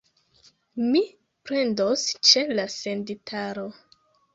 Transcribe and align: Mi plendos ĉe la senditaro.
Mi 0.95 1.01
plendos 1.49 2.09
ĉe 2.33 2.47
la 2.59 2.69
senditaro. 2.81 3.73